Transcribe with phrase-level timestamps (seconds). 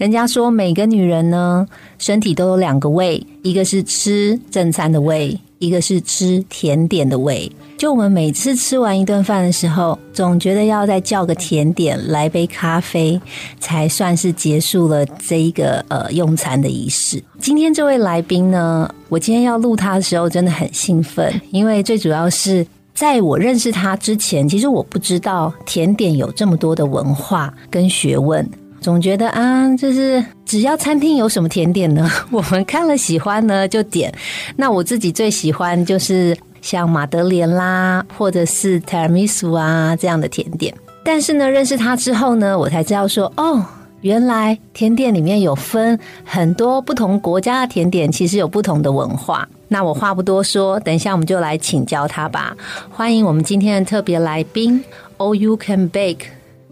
[0.00, 7.52] 人家说每个女人呢，身体都有两个胃，一个是吃正餐的胃，一个是吃甜点的胃。
[7.76, 13.20] 就我们每次吃完一顿饭的时候，总觉得要再叫个甜点，来杯咖啡，
[13.58, 17.22] 才算是结束了这一个呃用餐的仪式。
[17.38, 28.48] 今天这位来宾呢，我今天要录他的时候真的很兴奋，因为最主要是在我认识他之前，其实我不知道甜点有这么多的文化跟学问。
[28.80, 34.12] 总觉得啊，就是只要餐厅有什么甜点呢， 我们看了喜欢呢就点。
[34.56, 40.74] 那我自己最喜欢就是像马德莲啦，或者是提拉米苏啊这样的甜点。
[41.04, 43.64] 但是呢，认识他之后呢，我才知道说，哦，
[44.00, 49.46] 原来甜点里面有分很多不同国家的甜点，其实有不同的文化。
[49.68, 52.56] 那我话不多说，等一下我们就来请教他吧。
[52.90, 54.82] 欢迎我们今天的特别来宾
[55.18, 56.24] ，All You Can Bake。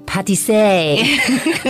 [0.09, 1.05] Party say，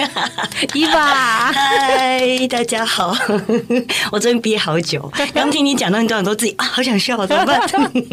[0.73, 3.15] 伊娃，嗨，大家好，
[4.13, 7.61] 我终于憋好久，刚听你讲到你段，都自己啊，好想笑，怎么办？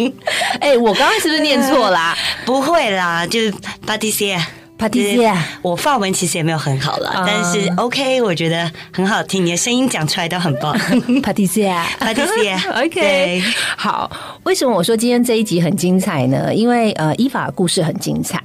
[0.59, 2.17] 哎，我刚刚是不是念错啦？
[2.43, 3.53] 不会啦，就是
[3.85, 4.35] Party say。
[4.77, 5.25] 帕蒂西
[5.61, 10.77] 我发文其实也没有很好了，但是 OK，我觉得很好听，你的声音讲出来都很棒。
[11.23, 11.63] 帕蒂西
[11.97, 13.41] 帕蒂西 OK，
[13.77, 14.11] 好。
[14.43, 16.53] 为什么我说今天这一集很精彩呢？
[16.53, 18.43] 因为呃，依法故事很精彩。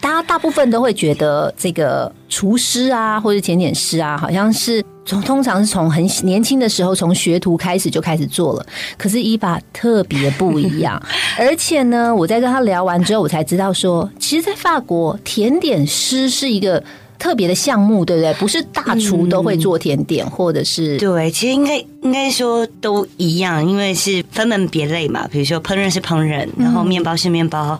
[0.00, 8.66] 大家大部分都会觉得这个厨师啊，或者甜点师啊，好像是从通常是从很年轻的时候从学徒开始就开始做了。
[8.96, 11.00] 可是伊法特别不一样，
[11.38, 16.82] 而且呢，我在跟他聊完之后，我才知道说，其实，在法国甜点师是一个
[17.18, 18.32] 特别的项目，对不对？
[18.34, 25.28] 不是大厨都会做甜点，或者是对，其实应该应该说都一样，因为是分门别类嘛。
[25.30, 27.78] 比如说烹饪是烹饪，然后面包是面包。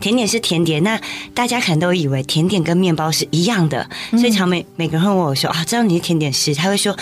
[0.00, 0.96] 甜点是甜点，那
[1.34, 6.96] 大家可能都以为甜点跟面包是一样的，所以常每每个人会问我说啊，知道你是甜点师，他会说，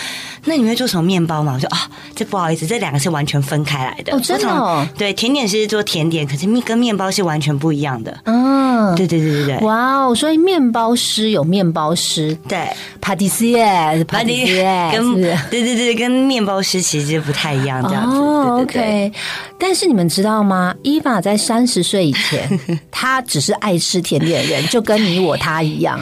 [0.45, 1.53] 那你会做什么面包吗？
[1.53, 4.15] 我说啊，这不好意思，这两个是完全分开来的。
[4.15, 4.89] 哦，真的？
[4.97, 8.17] 对，甜点师做甜点，可是面跟面包是完全不一样的。
[8.25, 9.57] 嗯，对对对对对。
[9.59, 12.67] 哇哦，所以面包师有面包师，对
[12.99, 18.17] ，patissier，patissier，跟对对对，跟面包师其实不太一样，这样子。
[18.17, 19.11] 哦，OK。
[19.59, 20.73] 但是你们知道吗？
[20.83, 22.47] 伊娃在三十岁以前。
[22.91, 25.99] 他只是爱吃甜点的人，就跟你我他一样。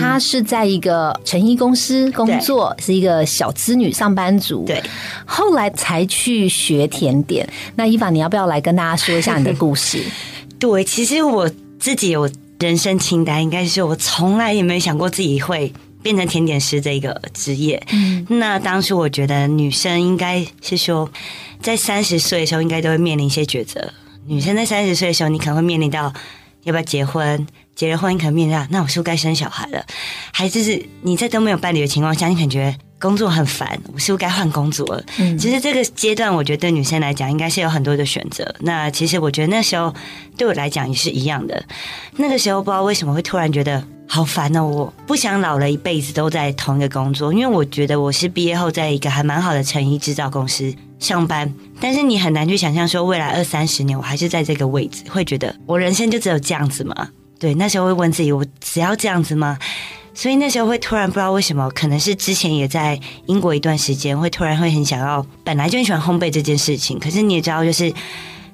[0.00, 4.64] 他是在一个成衣公司工作，是一个小资女上班族。
[4.64, 4.82] 对，
[5.24, 7.48] 后来才去学甜点。
[7.76, 10.02] 那伊凡，你要不要来跟大家说一下你的故事？
[10.58, 12.28] 对，其实我自己有
[12.58, 15.72] 人生清单，应该是我从来也没想过自己会
[16.04, 17.82] 变成甜点师这个职业。
[17.90, 21.10] 嗯，那当初我觉得女生应该是说，
[21.62, 23.92] 在三十岁的时候，应该都会面临一些抉择。
[24.26, 26.12] 女生在三十岁的时候，你可能会面临到
[26.64, 29.84] 要不要结婚，结了婚你可能面临到那我是不是该生小孩了？
[30.30, 35.04] 还是是你在都没有伴侣的情况下，你感觉工作很烦，我是不是该换工作了？
[35.18, 38.54] 嗯，其实这个阶段，我觉得对女生来讲，应该是有很多的选择。
[38.60, 39.94] 那其实我觉得那时候
[40.36, 41.62] 对我来讲也是一样的。
[42.16, 50.74] 那个时候不知道为什么会突然觉得好烦哦，我不想老了一辈子都在同一个工作，因为我觉得我是毕业后在一个还蛮好的成衣制造公司。
[51.00, 57.10] 上班，但是你很难去想象说未来二三十年我还是在这个位置，会觉得我人生就只有这样子吗？
[57.38, 59.58] 对，那时候会问自己，我只要这样子吗？
[60.14, 66.98] 所以那时候会突然不知道为什么，可能是之前也在英国一段时间，会突然会很想要，本来就很喜欢烘焙这件事情。
[66.98, 67.92] 可是你也知道，就是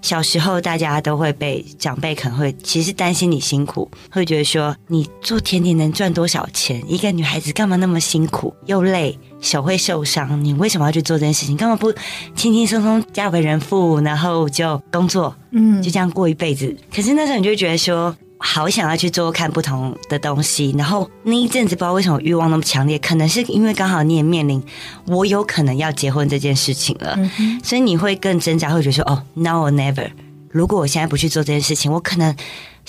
[0.02, 6.82] 小时候大家都会被长辈可能会其实担心你辛苦，会觉得说你做甜点能赚多少钱？
[6.88, 9.18] 一个女孩子干嘛那么辛苦又累？
[9.42, 11.56] 手会受伤，你为什么要去做这件事情？
[11.56, 11.90] 干嘛不
[12.34, 16.74] 轻轻松松嫁为人妇，然后就工作，嗯，就这样过一辈子？
[16.94, 20.74] 可是那时候你就觉得说，好想要去做看不同的东西。
[20.76, 24.60] 然后那一阵子不知道为什么欲望那么强烈，可能是因为刚好你也面临
[25.06, 27.16] 我有可能要结婚这件事情了，
[27.62, 30.10] 所以你会更挣扎，会觉得说，哦，now or never。
[30.50, 32.34] 如果我现在不去做这件事情，我可能。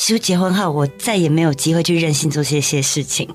[0.04, 3.30] 是不结婚后我再也没有机会去任性做这些事情？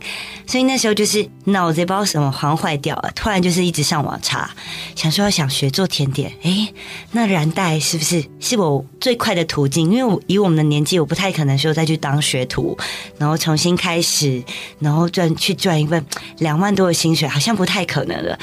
[0.48, 4.50] 所以那时候就是脑子不知道什么好像坏掉了，突然就是一直上网查，
[4.96, 6.68] 想说要想学做甜点，哎，
[7.12, 9.92] 那燃带是不是是我最快的途径？
[9.92, 12.76] 因为我以我们的年纪，我不太可能说再去当学徒，
[13.16, 14.42] 然后重新开始，
[14.80, 16.04] 然后赚去赚一份
[16.38, 18.36] 两万多的薪水，好像不太可能了。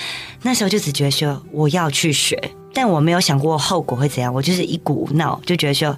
[0.43, 2.41] 那时候就只觉得说我要去学。
[2.73, 5.97] 但我没有想过后果会怎样，我就是一股脑就觉得说，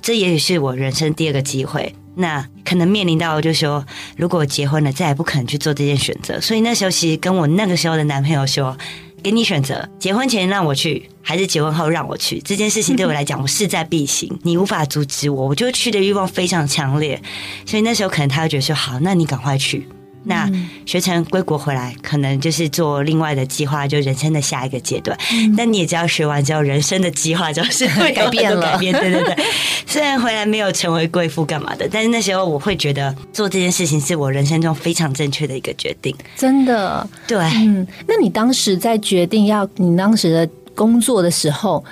[0.00, 1.94] 这也许是我人生第二个机会。
[2.18, 3.84] 那可能面临到就是说，
[4.16, 6.40] 如果结婚了，再也不可能去做这件选择。
[6.40, 8.74] 所以那时候其实跟我那个时候的男朋友说，
[9.22, 17.20] 给你选择，结婚前让我去，还是结婚后让我去，这件事情对我来讲，我势在必行，你无法阻止我，我就去的欲望非常强烈。
[17.66, 19.86] 所以那时候可能他会觉得说，好，那你赶快去。
[20.26, 20.50] 那
[20.84, 25.16] 学成归国回来，可能就是做另外的计划，就人生的下一个阶段。
[25.56, 28.60] 但你也知道，学完之后，人生的计划就是会 改变了。
[28.72, 29.44] 改变，对对对。
[29.86, 36.14] 虽然回来没有成为贵妇干嘛的，但是那时候我会觉得做这件事情是我人生中非常正确的一个决定。
[36.36, 37.38] 真的，对。
[37.38, 41.84] 嗯，那你当时在决定要你当时的工作的时候，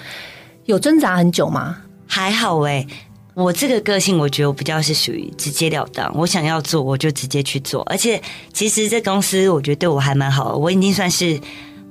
[0.64, 1.78] 有挣扎很久吗？
[2.06, 2.86] 还好哎。
[3.34, 6.10] 我这个个性，我觉得我比较是属于直截了当。
[6.16, 7.82] 我想要做，我就直接去做。
[7.82, 8.20] 而且，
[8.52, 10.56] 其实这公司我觉得对我还蛮好。
[10.56, 11.40] 我已经算是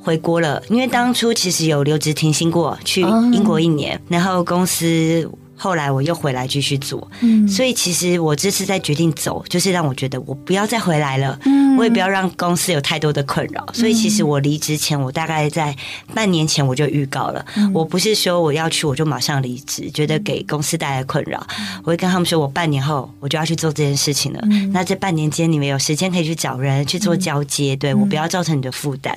[0.01, 5.29] 回国了，因为当初其实有留职停薪过，去英国一年，然后公司。
[5.55, 13.65] 后来我又回来继续做，嗯，所以其实我这次在决定走，就是让我觉得我不要再回来了，嗯，我也不要让公司有太多的困扰。
[13.73, 15.75] 所以其实我离职前，我大概在
[16.13, 21.45] 半年前我就预告了，我不是说我要去我就马上离职，觉得给公司带来困扰，
[21.83, 24.41] 我会跟他们说我半年后我就要去做这件事情了。
[24.73, 29.15] 那这半年间你们有时间可以去找人去做交接，对我不要造成你的负担，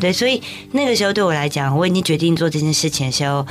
[0.00, 0.42] 对，所以
[0.72, 3.46] 那个时候对我来讲，我已经决定做这件事情的时候。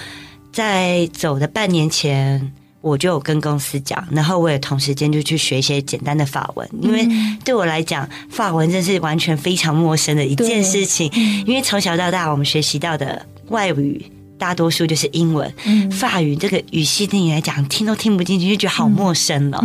[0.53, 7.05] 在走的半年前，我就有跟公司讲，然后我也同时间就去学一些简单的法文，因为
[7.43, 11.11] 对我来讲，法文真是完全非常陌生的一件事情。
[11.47, 14.05] 因为从小到大，我们学习到的外语
[14.37, 15.51] 大多数就是英文，
[15.91, 19.61] 法语这个语系对你来讲听都听不进去，就觉得好陌生了。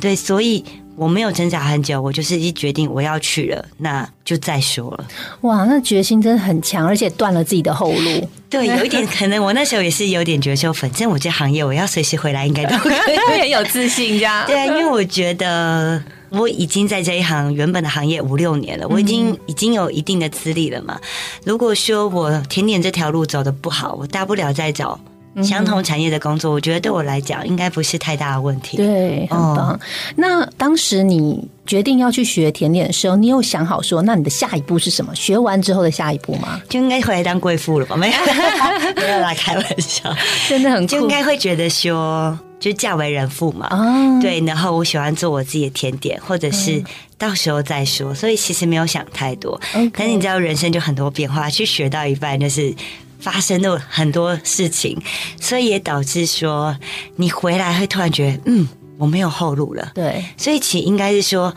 [0.00, 0.64] 对，所以。
[0.98, 5.06] 我没有挣扎很久，我就是一决定我要去了，那就再说了。
[5.42, 8.28] 哇，那决心真的很强，而且断了自己的后路。
[8.50, 14.44] 对，有一点可能，我那时候也是有点觉得说，反正我这行业我要随时回来，应该都可以， 很有自信这样。
[14.46, 20.98] 对啊，因为我觉得我已经在这一行原本的行业五六年了，我已经已经有一定的资历了嘛。
[21.44, 24.98] 如果说我甜点这条路走的不好，我大不了再找。
[25.42, 28.76] 相同产业的工作，我觉得对我来讲应该不是太大的问题。
[28.76, 29.78] 对，很棒。
[30.16, 35.14] 那当时你决定要去学甜点的时候，你有想好说，那你的下一步是什么？
[35.14, 36.60] 学完之后的下一步吗？
[36.68, 37.96] 就应该回来当贵妇了吧？
[37.96, 38.16] 没有，
[38.96, 40.14] 没有来开玩笑，
[40.48, 43.68] 真的很就应该会觉得说，就嫁为人妇嘛。
[43.70, 44.40] 哦，对。
[44.40, 46.82] 然后我喜欢做我自己的甜点，或者是
[47.16, 48.14] 到时候再说。
[48.14, 49.60] 所以其实没有想太多。
[49.92, 52.74] 可是你知道，人生就很多变化，去学到一半就是。
[53.18, 55.00] 发生了很多事情，
[55.40, 56.76] 所以也导致说
[57.16, 59.92] 你回来会突然觉得，嗯，我没有后路了。
[59.94, 61.54] 对，所以其应该是说，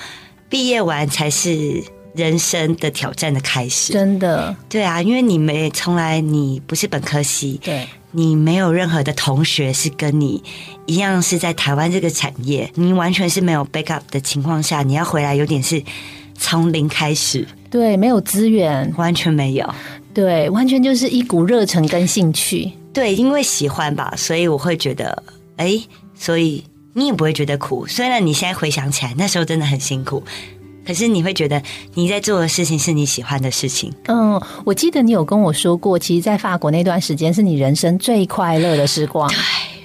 [0.49, 1.83] 毕业完才是
[2.15, 3.93] 人生的挑战的开始。
[3.93, 10.43] 真的，对啊，因为你没从来你不是本科系，对，你没有任何的同学是跟你
[10.87, 15.81] 一样是在台湾这个产业，你完全是没有 backup 的情况下，你要回来有点是
[16.37, 17.47] 从零开始。
[17.69, 19.73] 对，没有资源，完全没有。
[20.13, 22.71] 对，完全就是一股热忱跟兴趣。
[22.93, 25.23] 对，因为喜欢吧，所以我会觉得，
[25.55, 25.81] 哎，
[26.13, 26.63] 所以
[26.93, 27.87] 你也不会觉得苦。
[27.87, 30.21] 虽然你现在回想起来，那时候真的很辛苦，
[30.85, 31.61] 可是你会觉得
[31.93, 33.93] 你在做的事情是你喜欢的事情。
[34.07, 39.29] 嗯，我记得你有跟我说过，其实，在法国那段时间是你人生最快乐的时光。
[39.29, 39.37] 对，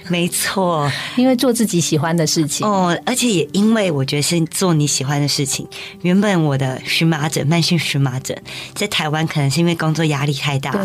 [0.11, 2.65] 没错，因为做自己喜欢的事情。
[2.65, 5.67] 哦，而且也因为我觉得是做你喜欢的事情。
[6.01, 8.35] 原本我的荨麻疹，慢性荨麻疹，
[8.73, 10.75] 在台湾可能是因为工作压力太大。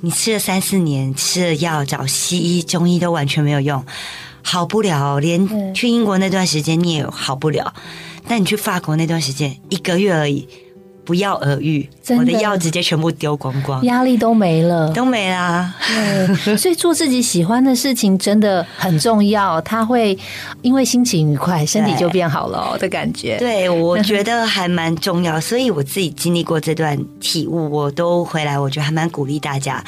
[0.00, 3.84] 你吃了三四年，吃了药，找西医、中医都完全没有用，
[4.42, 5.18] 好不了。
[5.18, 7.72] 连去英国那段时间你也好不了，
[8.28, 10.46] 但你去法国那段时间，一个月而已。
[11.06, 15.72] 不药而愈，我的药直接全部丢光光，压力都没了，都没啦。
[15.86, 19.60] 对，所以做自己喜欢的事情真的很重要。
[19.62, 20.18] 他会
[20.62, 23.38] 因为心情愉快，身体就变好了的感觉。
[23.38, 25.40] 对，我觉得还蛮重要。
[25.40, 29.82] 所以我自己经历过这段体悟，我都回来，我觉得还蛮鼓励大家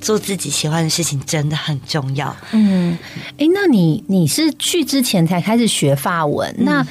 [0.00, 2.34] 做自己喜欢的事情，真的很重要。
[2.52, 2.96] 嗯，
[3.38, 6.54] 哎，那你你是去之前才开始学法文？
[6.58, 6.86] 那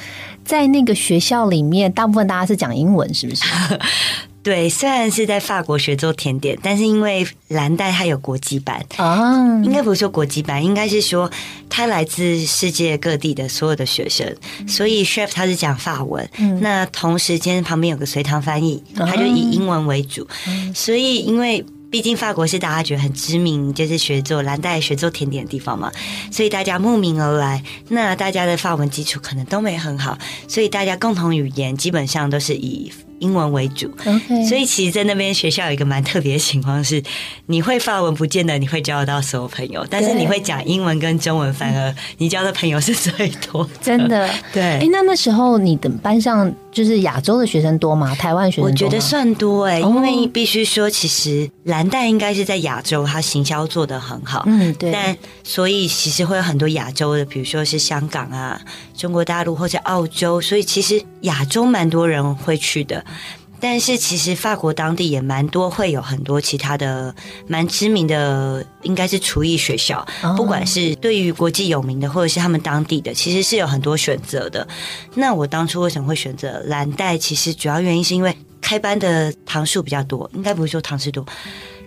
[0.50, 3.44] 在那个学校里面，大部分大家是讲英文，是不是？
[4.42, 8.84] 对，虽然是在法国学做甜点，但是因为蓝带它有国际版。
[8.96, 9.30] 啊，
[9.62, 11.30] 应该不是说国际版，应该是说
[11.68, 14.26] 它来自世界各地的所有的学生，
[14.66, 16.28] 所以 chef 他是讲法文，
[16.60, 20.26] 那同时间旁边有个随堂翻译，他就以英文为主，
[20.74, 21.64] 所以因为。
[21.90, 25.90] 毕竟法国是大家觉得很知名，就是学做蓝带、学做甜点的地方嘛，
[26.30, 27.62] 所以大家慕名而来。
[27.88, 30.16] 那大家的法文基础可能都没很好，
[30.46, 32.92] 所以大家共同语言基本上都是以。
[33.20, 33.90] 英文为主，
[34.48, 37.02] 所以其实，在那边学校有一个蛮特别的情况是，
[37.46, 43.68] 你会法文不见得你会交得到所有朋友，但是你会讲英文跟中文，反而你交的朋友是最多。
[43.80, 44.62] 真的，对。
[44.62, 48.14] 哎，那那时候你的班上就是亚洲的学生多吗？
[48.16, 48.64] 台湾学生？
[48.64, 54.44] 我觉得算多哎，因为必须说，其实蓝带应该是在亚洲，它行销做的很好。
[54.46, 54.90] 嗯，对。
[54.90, 58.60] 但所以其实会有很多亚洲的，比如说是香港啊、
[58.96, 63.04] 中国大陆或者澳洲，所以其实亚洲蛮多人会去的。
[63.62, 67.14] 但是其实法国当地也蛮多，会有很多其他的
[67.46, 70.02] 蛮知名的，应该是厨艺学校。
[70.34, 74.66] 不管是对于国际有名的，或者是他们当地的，其实是有很多选择的。
[75.14, 77.18] 那我当初为什么会选择蓝带？
[77.18, 81.22] 其实主要原因是因为开班的堂数比较多，应该不是说堂数多，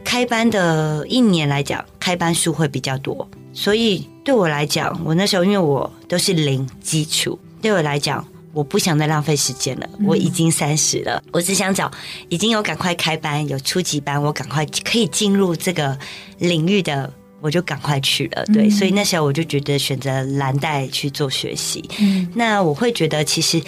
[0.03, 3.27] 开班的一年来讲，开班数会比较多。
[3.51, 8.23] 所以对我来讲，我那时候因为我都是零基础，对我来讲。
[8.53, 11.91] 我不想再浪费时间了，我已经三十了，我只想找
[12.29, 15.97] 已经有赶快开班有初级班，我赶快可以进入这个
[16.37, 18.45] 领域的，我就赶快去了。
[18.53, 21.83] 对，所以那时候我就觉得选择蓝带去做学习。
[21.99, 23.59] 嗯，那我会觉得其实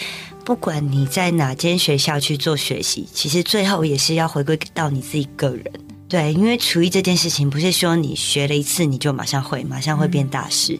[0.46, 5.65] 不管你在哪间学校去做学习，其实最后也是要回归到你自己个人。
[6.08, 10.80] 对，因为厨艺这件事情不是说你学了一次你就马上会，马上会变大师。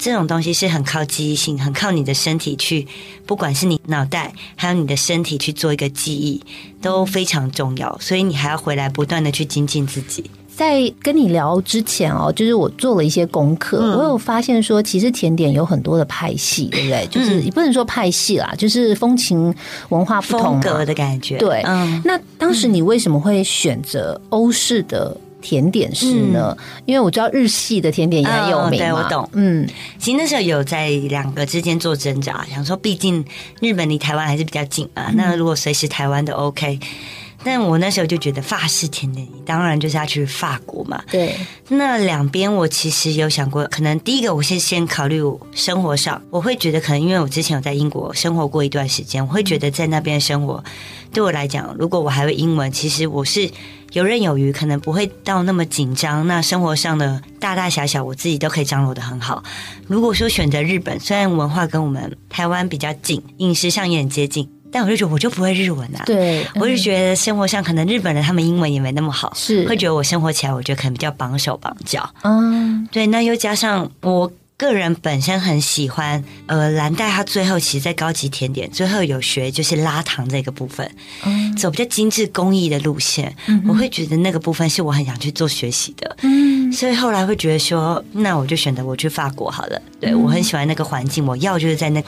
[0.00, 2.88] 这种东西是很靠记忆性，很靠你的身体去，
[3.26, 6.42] 不管是你脑袋还有你的身体去做一个记忆，
[6.80, 7.94] 都非常重要。
[8.00, 10.24] 所以你还要回来不断的去精进自己。
[10.48, 17.06] 在跟你聊之前哦，就是我做了一些功课，我有发现说，其实甜点有很多的派系，对不对？
[17.10, 19.54] 就是也不能说派系啦，就是风情
[19.90, 21.36] 文化不同格的感觉。
[21.36, 22.00] 对，嗯。
[22.06, 25.14] 那当时你为什么会选择欧式的？
[25.40, 26.56] 甜点师呢？
[26.86, 29.28] 因为我知道日系的甜点也很有名对我懂。
[29.32, 29.68] 嗯，
[29.98, 33.24] 其实那时候有在两个之间做挣扎，想说，毕竟
[33.60, 35.10] 日本离台湾还是比较近啊。
[35.14, 36.78] 那如果随时台湾都 OK，
[37.42, 41.02] 但我那时候就觉得法式甜点，当然就是要去法国嘛。
[41.10, 41.34] 对。
[41.68, 45.22] 那两边我其实有想过，可能第一个我是先考虑
[45.54, 50.62] 生活上，我会觉得可能因为我之前有在英国生活过一段时间，我会觉得在那边生活
[51.12, 53.50] 对我来讲，如果我还会英文，其实我是。
[53.92, 56.24] 游刃有余，可能不会到那么紧张。
[56.28, 59.42] 那生活上的大大小小，我自己都可以掌握的很好。
[59.88, 66.02] 如果说选择日本，虽然文化跟我们台湾比较近，饮食上也很接近，但我就觉得我就不会日文啊。
[66.06, 72.08] 对，我就觉得生活上可能日本人他们英文也没那么好，是会觉得我生活起来，我觉得可能比较绑手绑脚。
[72.22, 74.30] 嗯，对，那又加上我。
[74.60, 80.86] 个人本身很喜欢，呃，蓝带它最后其实，在高级甜点最后有学就是拉糖这个部分，
[81.56, 83.34] 走比较精致工艺的路线，
[83.66, 92.04] 我会觉得那个部分是我很想去做学习的，嗯，所以后来会觉得说，那我就选择我去法国好了，对我很喜欢那个环境，我要就是在那。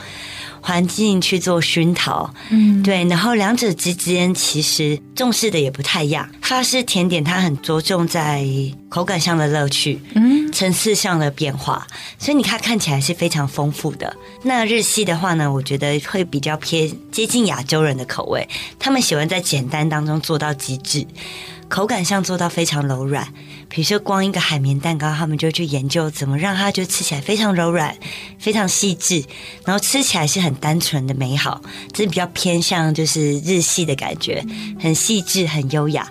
[0.63, 6.27] 环境去做熏陶，嗯，对，然后两者之间其实重视的也不太一样。
[6.41, 8.47] 法式甜点它很着重在
[8.89, 11.87] 口感上的乐趣，嗯，层次上的变化，
[12.19, 14.17] 所以你看看起来是非常丰富的。
[14.45, 21.05] 那日系的话呢，我觉得会比较偏接近亚洲人的口味，他们喜欢在简单当中做到极致。
[21.69, 23.27] 口感上做到非常柔软，
[23.75, 27.97] 比如说光一个海绵蛋糕，他们就去研究怎么让它就吃起来非常柔软、
[28.39, 29.25] 非常细致，
[29.65, 31.63] 然后吃起来是很单纯的美好。
[31.91, 34.45] 这是比较偏向就是日系的感觉，
[34.79, 36.07] 很细致、很优雅。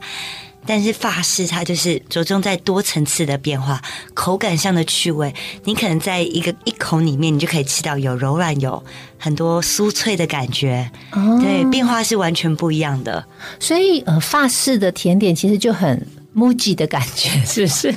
[0.66, 3.80] 但是法式它就是着重在多层次的变化，
[4.16, 5.32] 口感上的趣味。
[5.64, 8.84] 你可能在一个一口里面，你就可以吃到有柔软、有
[9.20, 10.90] 很多酥脆的感觉。
[11.12, 13.24] 哦，对，变化是完全不一样的。
[13.60, 16.08] 所以，呃，法式的甜点其实就很。
[16.34, 17.94] 木吉的感觉 是不是？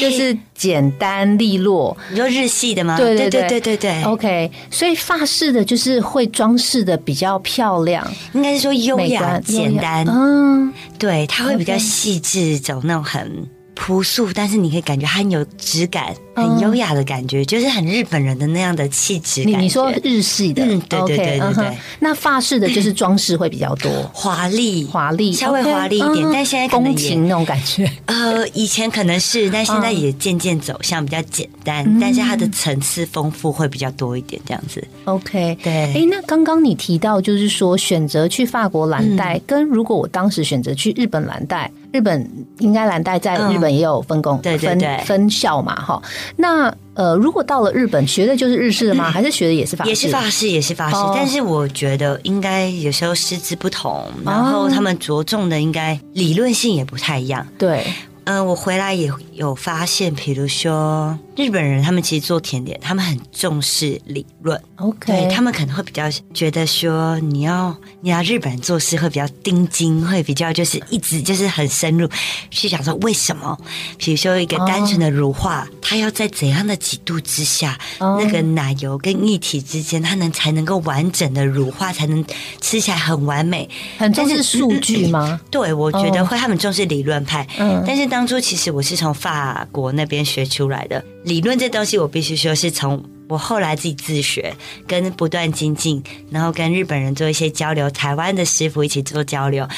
[0.00, 1.96] 就是简单利落。
[2.10, 2.96] 你说日系的吗？
[2.96, 4.02] 对对对对对对。
[4.04, 10.04] OK，所以法式的就是会装饰的比较漂亮，应该是说优雅简单。
[10.08, 13.48] 嗯，对，它会比较细致，走那种很。
[13.82, 19.42] 朴素，但是你可以感觉很有质感、很优雅的感觉，就是很日本人的那样的气质。
[19.42, 21.78] 你你说日系的，嗯，对对对对对。
[21.98, 27.90] 那法式的就是装饰会比较多， 华丽华丽，稍微华丽一点，但现在宫廷那种感觉。
[28.04, 34.86] 呃，以前可能是，但现在也渐渐走向比较简单，但是它的层次丰富会比较多一点，这样子。
[35.06, 35.72] OK，对。
[35.94, 41.70] 哎，那刚刚你提到就是说选择去法国蓝带，跟如果我当时选择去日本蓝带。
[41.92, 46.00] 日本应该蓝带在日本也有分工，对对对，分校嘛，哈。
[46.36, 49.10] 那呃，如果到了日本学的就是日式的吗？
[49.10, 49.88] 还是学的也是法式？
[49.90, 50.96] 也是法式，也是法式。
[51.14, 57.46] 但是我觉得应该有时候师资不同，然后他们着重的应该理论性也不太一样。
[57.58, 57.84] 对。
[58.24, 64.60] 嗯，我回来也有发现，比如说日本人，他们其实做甜点，他们很重视理论。
[64.76, 72.08] OK，他们可能会比较觉得说，你要你要日本人做事会比较钉钉，会比较就是一直就是很深入
[72.50, 73.56] 去想说为什么。
[73.96, 82.24] 比如说一个单纯的乳化，它要在怎样的几度之下，那个奶油跟液体之间，它能才能够完整的乳化，才能
[82.60, 83.68] 吃起来很完美。
[83.96, 85.40] 很重视数据吗？
[85.50, 87.46] 对，我觉得会，他们重视理论派。
[87.58, 94.52] 嗯，但是当初其实我是从法国那边学出来的理论，这东西我必须说是从我后来自己自学，
[94.88, 99.68] 跟不断精进，然后跟日本人做一些交流，台湾的师傅一起做交流，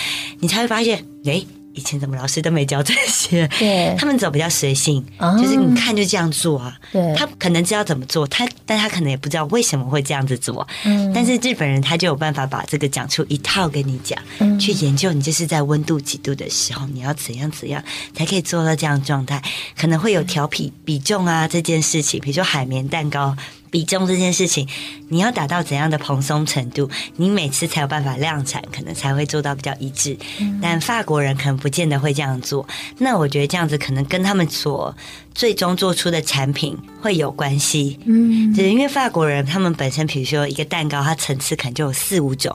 [0.40, 1.44] 你才会发现，哎。
[1.74, 3.48] 以前怎么老师都没教这些？
[3.58, 5.04] 对，他们走比较随性，
[5.38, 6.76] 就是你看就这样做啊。
[6.92, 10.66] 对，他可能知道怎么做，他但他可能也不知道为什么会这样子做。
[10.84, 14.18] 嗯，但是日本人他就有办法把这个讲出一套跟你讲，
[14.58, 17.82] 去研究你就是在温度几度的时候，你要怎样怎样
[18.14, 19.42] 才可以做到这样状态，
[19.76, 23.36] 可能会有调皮比重啊这件事情，比如说海绵蛋糕。
[23.72, 24.68] 比重这件事情，
[25.08, 30.14] 你要达到怎样的蓬松程度，你每次才有办法量产，可能才会做到比较一致。
[30.60, 32.68] 但法国人可能不见得会这样做。
[32.98, 34.94] 那我觉得这样子可能跟他们所
[35.34, 37.98] 最终做出的产品会有关系。
[38.04, 42.54] 嗯，就是因为法国人他们本身，比如说一个蛋糕，它层次可能就有四五种。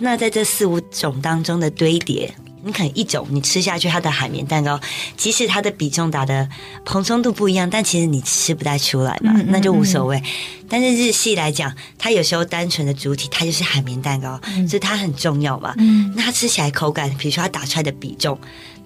[0.00, 2.34] 那在这四五种当中的堆叠。
[2.66, 4.78] 你可能一种你吃下去，它的海绵蛋糕，
[5.16, 6.48] 即使它的比重打的
[6.84, 10.20] 蓬松度不一样，但其实你吃不太出来嘛，那就无所谓。
[10.68, 15.72] 但是日系来讲，它有时候单纯的主体它就是海绵蛋糕，所以它很重要嘛。
[16.16, 18.36] 那它吃起来口感，比如说它打出来的比重。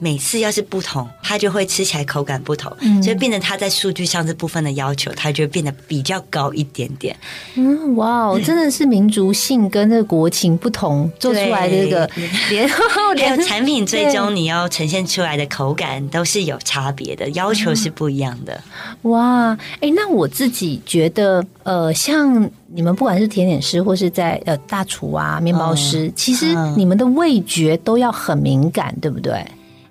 [0.02, 7.14] 每次要是不同，它就会吃起来口感不同，所以变成它在数据上这部分的要求，它就变得比较高一点点。
[7.54, 12.10] 嗯，哇哦，真的是民族性跟这个国情不同做出来的这个
[12.48, 12.68] 连
[13.14, 18.58] 连产品最终你要呈现出来的口感都是有差别的，要求是不一样的。
[19.02, 29.44] 哇，哎，那我自己觉得，呃，像你们不管是甜点师或是在呃大厨啊、面包师，其实你们的味觉都要很敏感，对不对？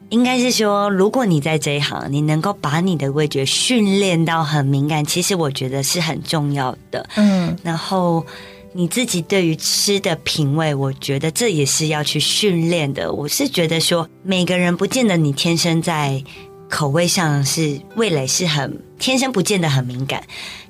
[0.09, 7.07] 应该是说，如果你在这一行，你能够把你的味觉训练到很敏感，其实我觉得是很重要的。
[7.15, 8.25] 嗯，然后
[8.73, 13.11] 你自己对于吃的品味，我觉得这也是要去训练的。
[13.11, 16.23] 我是觉得说，每个人不见得你天生在
[16.69, 20.23] 口味上是味蕾是很天生不见得很敏感，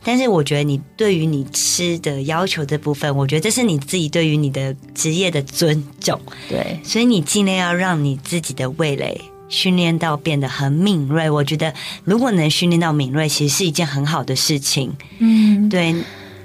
[0.03, 6.19] 但是我觉得你对于你吃的要求这部分，我觉得这是你自己对于你的职业的尊重。
[6.47, 9.19] 对，所以你尽量要让你自己的味蕾。
[9.51, 14.95] 训练到变得很敏锐，我觉得如果能训练到敏锐，其实是一件很好的事情。
[15.17, 15.95] 嗯，对。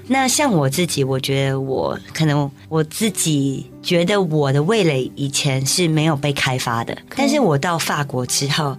[0.07, 8.75] 那像我自己，我觉得我可能我自己觉得我的味蕾以前是没有被开发的，但是我到法国之后，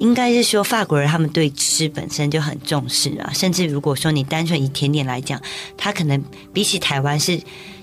[0.00, 5.40] 应该是说法国人他们对吃本身就很重视啊，甚至如果说你单纯以甜点来讲，
[5.76, 6.20] 它可能
[6.52, 7.40] 比起台湾是。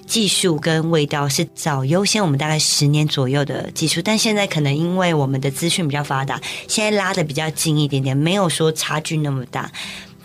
[0.08, 9.70] 技术跟味道是早优先我们大概十年左右的技术，但现在可能因为我们的资讯比较发达，现在拉的比较近一点点，没有说差距那么大。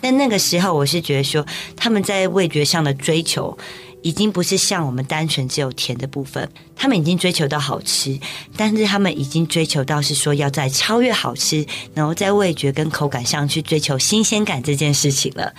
[0.01, 1.45] 但那个时候，我是觉得说
[1.77, 3.59] 他们在味觉上的追求，
[4.03, 8.19] 已经不是像我们单纯只有甜的部分，他们已经追求到好吃，
[8.57, 15.53] 但是他们已经追求到是说要在超越好吃，然后在味觉跟口感上去追求新鲜感这件事情了。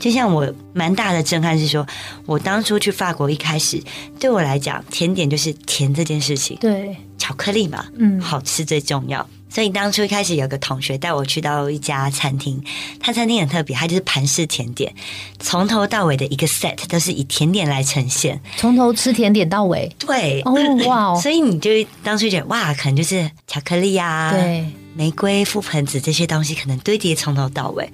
[0.00, 1.86] 就像我蛮大的震撼是说，
[2.26, 3.80] 我当初去法国一开始，
[4.18, 9.28] 对我来讲，甜点就是甜这件事情，对，巧克力嘛，嗯，好吃最重要。
[9.52, 12.62] 所以当初一开始有个同学带我去到一家餐厅，
[12.98, 14.94] 他餐厅很特别，他就是盘式甜点，
[15.38, 19.94] 从头到尾的一个 set 都是以甜点来呈现，从头吃甜点到尾。
[19.98, 20.54] 对，哦
[20.86, 21.70] 哇，所以你就
[22.02, 27.92] 当初觉得哇，可能就是巧克力啊，对，玫瑰、覆盆子这些东西可能堆叠从头到尾，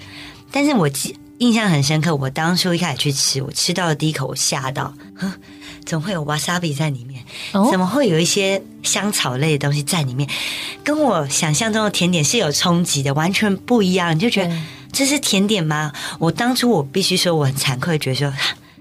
[0.53, 1.19] 但是我记。
[1.39, 4.93] 印象很深刻，我当初一开始去吃，我吃到了第一口，我吓到，
[5.89, 7.25] 总会有 wasabi 在里面，
[7.71, 10.29] 怎么会有一些香草类的东西在里面？
[10.85, 14.15] 跟我想象中的甜点是有冲击的，完全不一样。
[14.15, 14.55] 你就觉得
[14.93, 15.91] 这是甜点吗？
[16.19, 18.31] 我当初我必须说我很惭愧，觉得说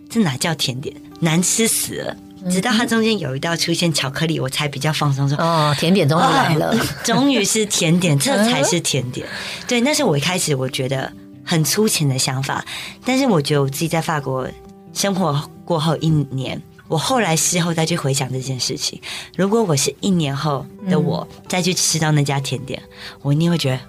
[0.10, 2.16] 这哪叫甜点，难吃死了。
[2.52, 9.26] 直到它中间有一道出现巧克力，我才比较放松说哦，甜点终于来了， 终于是甜点，这才是甜点。
[9.66, 11.12] 对，那是我一开始我觉得
[11.46, 12.66] 很粗浅的想法，
[13.06, 14.48] 但是我觉得我自己在法国
[14.94, 19.02] 生活过后一年，我后来事后再去回想这件事情，
[19.36, 22.82] 如果我是一年后的我再去吃到那家甜点，
[23.22, 23.80] 我一定会觉得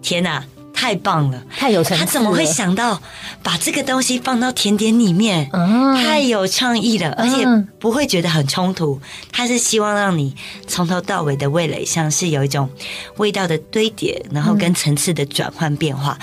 [0.00, 0.44] 天哪！
[0.80, 2.98] 太棒了，太有他怎么会想到
[3.42, 5.50] 把这个东西放到甜点里面？
[6.02, 7.44] 太有创意了，而且
[7.78, 8.98] 不会觉得很冲突。
[9.30, 10.34] 他是希望让你
[10.66, 12.66] 从头到尾的味蕾像是有一种
[13.18, 16.18] 味道的堆叠，然后跟层次的转换变化。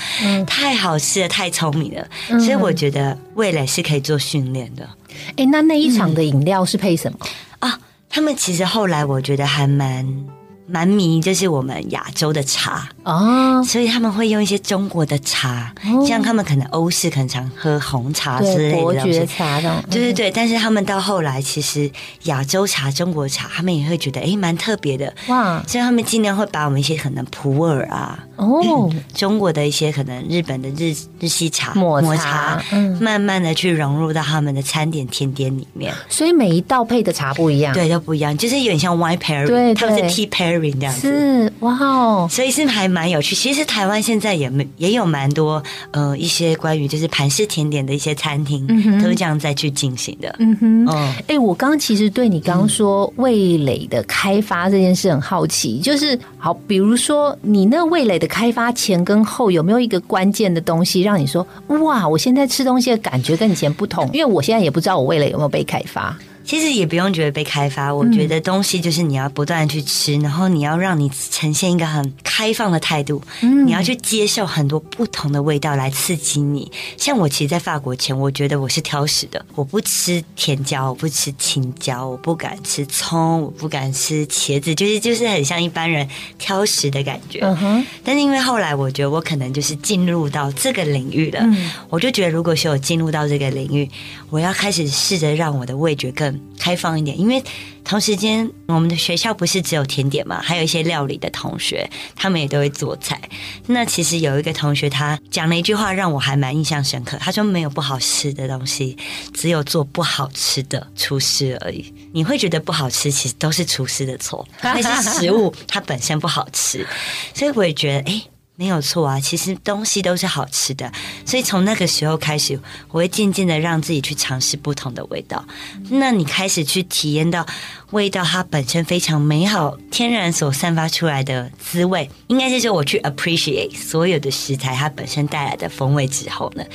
[0.47, 2.07] 太好吃了，太聪明了。
[2.39, 4.89] 所以我觉得味蕾是可以做训练的。
[5.35, 7.19] 哎，那那一场的饮料是配什么
[7.59, 7.79] 啊？
[8.09, 10.25] 他们其实后来我觉得还蛮。
[10.69, 15.73] 蛮迷，就是我们亚洲的茶哦，所以他们会用一些中国的茶，
[16.05, 20.29] 像他们可能欧式可能常喝红茶之类的伯爵茶的，对对对。
[20.29, 21.89] 但是他们到后来，其实
[22.23, 25.13] 亚洲茶、中国茶，他们也会觉得哎，蛮特别的。
[25.27, 25.63] 哇。
[25.65, 35.93] 所以他们尽量会把我们一些可能普洱啊，哦，中国的一些可能日本的日日系茶、抹茶，嗯，慢慢的去融入到他们的餐点甜点里面。
[36.09, 40.73] 所以每一道配的茶不一样，对，都不一样，就是有点像 wine pairing，对，他们是 tea pairing。
[40.73, 41.07] 这样子。
[41.07, 43.35] 是哇哦，所以是还蛮有趣。
[43.35, 48.65] 其实台湾现在也没也有蛮多呃一些关于就是盘式甜点的一些餐厅，
[49.01, 50.33] 都是这样再去进行的。
[50.39, 50.87] 嗯哼，
[51.27, 64.09] 哎，我刚刚其实对你刚刚说味蕾的开发这件事很好奇，就是好，比如说你那味蕾的开发前跟后有没有一个关键的东西，让你说哇，我现在吃东西的感觉跟以前不同？
[64.13, 66.17] 因为我现在也不知道我味蕾有没有被开发。
[66.47, 73.21] 其实也不用觉得被开发，我觉得东西就是你要不断去吃，然后你要让你呈现一个很开放的态度，
[73.65, 76.71] 你要去接受很多不同的味道来刺激你。
[76.95, 86.07] 像我其实，在法国前，我觉得我是挑食的，我不吃甜椒，我不吃青椒，我不敢吃葱，我不敢吃茄子，就是就是很像一般人
[86.37, 87.39] 挑食的感觉。
[87.41, 87.85] 嗯哼。
[88.05, 91.45] 但是因为后来，我觉得我可能就是进入到这个领域了，
[91.89, 93.89] 我就觉得如果是我进入到这个领域，
[94.29, 96.36] 我要开始试着让我的味觉更。
[96.59, 97.43] 开放一点，因为
[97.83, 103.19] 同时间我们的学校不是只有甜点嘛，还有一些料理的同学，他们也都会做菜。
[103.67, 107.17] 那其实有一个同学他讲了一句话，让我还蛮印象深刻。
[107.19, 108.97] 他说：“没有不好吃的东西，
[109.33, 111.93] 只有做不好吃的厨师而已。
[112.13, 116.85] 你会觉得不好吃，其实都是厨师的错， 那些食物它本身不好吃。
[117.33, 118.21] 所以我也觉得，哎。”
[118.59, 120.91] 没有错啊，其实东西都是好吃的，
[121.23, 125.45] 所以从那个时候开始，我会渐渐的让自己去尝试不同的味道。
[125.91, 127.45] 那你开始去体验到
[127.91, 136.65] 味道它本身非常美好、天然所散发出来的滋味，应该是说我去 appreciate 所有的食材它本身带来的风味之后呢，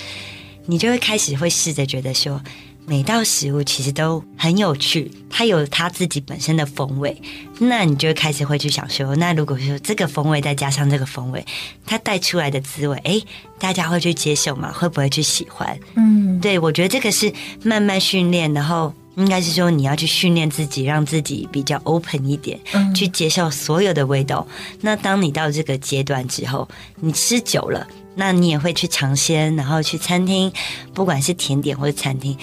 [0.67, 2.41] 你就会开始会试着觉得说。
[2.85, 7.17] 每道食物其实都很有趣，它有它自己本身的风味。
[7.59, 11.45] 那你就开始会去想说，那如果说这个风味再加上这个风味，
[11.87, 13.23] 它带出来的滋味，哎，
[13.59, 14.73] 大家会去接受吗？
[14.73, 15.79] 会不会去喜欢？
[15.95, 22.59] 嗯，对，我觉得这个是慢慢训练，然后应该是说你要去训练自己，让自己比较 open 一点，
[22.95, 24.47] 去接受所有的味道。
[24.81, 27.87] 那当你到这个阶段之后，你吃久了。
[28.15, 30.53] 那你也会去尝鲜，然后去餐厅，
[30.93, 32.37] 不管是甜点或者餐厅，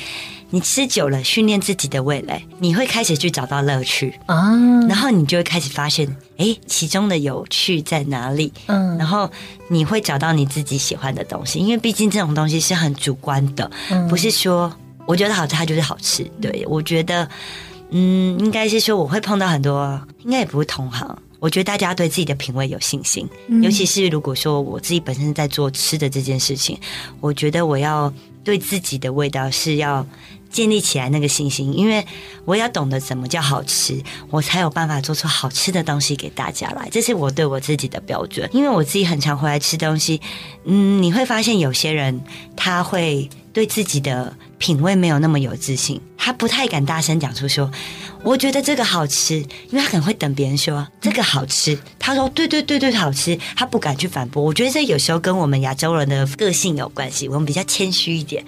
[0.49, 4.51] 你吃久了，训练自己的味蕾，你会开始去找到乐趣啊。
[4.87, 8.51] 然后你就会开始发现，哎，其中的有趣在哪里？
[8.65, 9.29] 嗯，然后
[9.67, 13.69] 你会找到你自己喜欢的东西，因为毕竟这种东西是很主观的，
[14.09, 14.73] 不是说
[15.05, 16.23] 我觉得好吃它就是好吃。
[16.41, 17.29] 对我觉得，
[17.91, 21.15] 嗯，应该是说我会碰到很多，应该也不是同行。
[21.39, 23.27] 我觉得大家对自己的品味有信心，
[23.61, 26.77] 尤其是如果说我自己本身在做吃的这件事情，
[27.21, 30.05] 我觉得我要对自己的味道是要
[30.49, 32.05] 建立起来那个信心，因为
[32.43, 36.89] 我要懂得怎么叫好吃，我才有办法做出好吃的东西给大家来。
[36.91, 40.19] 这是我对我自己的标准，因为我自己很常回来吃东西，
[40.65, 42.21] 嗯，你会发现有些人
[42.57, 47.71] 他会对自己的品味没有那么有自信，他不太敢大声讲出说。
[48.23, 49.37] 我觉得这个好吃，
[49.69, 54.43] 因为他可能会等别人说这个好吃，他说对对对对好吃，他不敢去反驳。
[54.43, 58.43] 我觉得这有时候跟我们亚洲人的个性有关系，我们比较谦虚一点，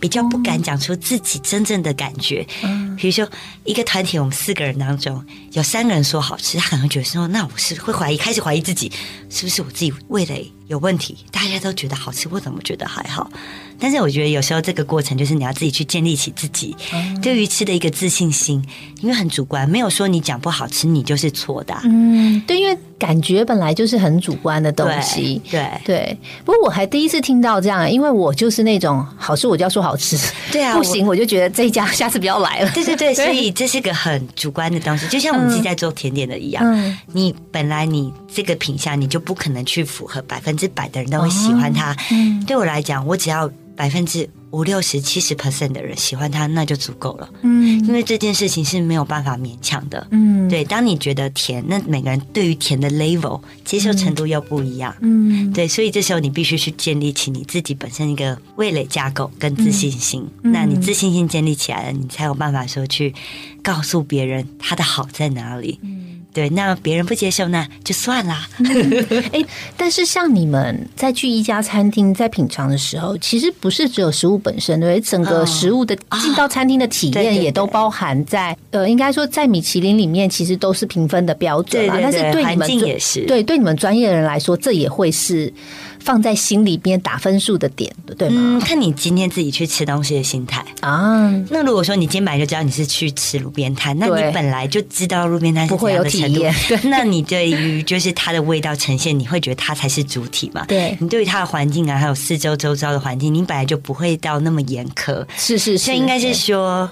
[0.00, 2.46] 比较不敢讲出自己真正的感觉。
[2.62, 3.28] 嗯，比如说
[3.64, 8.90] 一个团体，我们四个人当中有三个人说好吃，他可能觉得说，那我是会怀疑，开始怀疑自己
[9.28, 11.18] 是不是我自己味蕾有问题。
[11.30, 13.30] 大家都觉得好吃，我怎么觉得还好？
[13.82, 16.76] 但是我觉得有时候这个过程就是你要要自己去建立起自己
[17.20, 18.64] 对于吃的一个自信心，
[19.00, 21.74] 因为很主观，没有说你讲不好吃你就是错的。
[21.84, 25.40] 嗯，对，因为感觉本来就是很主观的东西。
[25.50, 30.16] 对对，不过我还第一次听到这样，因为我就是那种好吃我就要说好吃，
[30.52, 32.70] 对啊，不行我就觉得这一家下次不要来了。
[32.74, 41.96] 对对对，所以这是个很主观的东西，就像我们自己在做甜点的一样，嗯你本来你这个品相你就不可能去符合百分之百的人都会喜欢它。
[42.46, 47.26] 对我来讲，我只要百分之五六十、七十 percent 的人喜欢他，那就足够了。
[47.40, 50.06] 嗯，因为这件事情是没有办法勉强的。
[50.10, 50.62] 嗯，对。
[50.62, 54.94] 当你觉得甜，那每个人对于甜的 level 接受程度又不一样。
[55.00, 55.66] 嗯，对。
[55.66, 60.28] 所以这时候你必须去建立起你自己本身一个味蕾架构跟自信心。
[60.42, 63.14] 那你自信心建立起来了，你才有办法说去
[63.62, 65.80] 告诉别人他的好在哪里。
[66.32, 68.48] 对，那别人不接受那就算啦。
[69.32, 69.44] 哎，
[69.76, 81.98] 但是像你们在去一家餐厅在品尝的时候，其实不是只有食物本身，对，整个食物的进到餐厅的体验也都包含在呃，应该说在米其林里面，其实都是评分的标准啦。
[82.00, 85.52] 但是对你们也是对对你们专业的人来说，这也会是。
[86.00, 88.58] 放在心里边打分数的点，对吗？
[88.58, 91.30] 嗯，看你今天自己去吃东西的心态啊。
[91.50, 100.64] 那如果说你今天本来就知道你是去吃路边摊，那你本来就知道路边摊是不会有体验， 那你对于就是它的味道呈现，你会觉得它才是主体嘛？
[100.66, 105.24] 对，你对于它的环境啊，还有四周周遭的环境，你本来就不会到那么严苛。
[105.36, 106.90] 是是是，应该是说，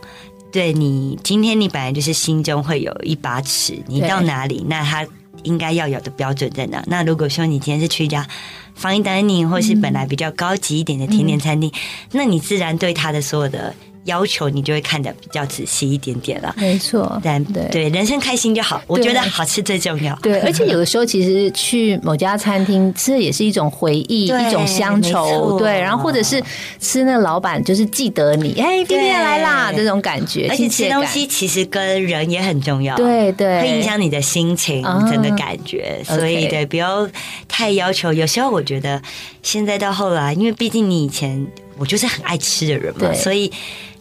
[0.53, 5.07] 对你今天你本来就是心中会有一把尺，你到哪里，那它
[5.43, 6.83] 应该要有的标准在哪？
[6.87, 8.27] 那如果说你今天是去一家。
[8.75, 11.69] 放一单宁，或是本来比较高级一点的甜点餐厅，
[12.13, 13.75] 那你自然对他的所有的。
[14.09, 20.19] 要求你就会看得比较仔细一点点了，没错，但对对，人生开心就好，我觉得好吃最重要。
[20.23, 25.79] 对， 而且有的时候其实去某家餐厅吃的也是一种回忆，一种乡愁，对。
[25.79, 26.43] 然后或者是
[26.81, 30.49] 吃那老板就是记得你，哎，今天来啦这种感觉。
[30.51, 36.03] 而且吃东西其实跟人也很重要，对对，会影响你的心情，整个感觉。
[36.05, 37.07] 所以对，不要
[37.47, 38.13] 太要求。
[38.13, 39.01] 有时候我觉得
[39.43, 43.53] 现在到后来，因为毕竟你以前我就是很爱吃的人嘛，所以。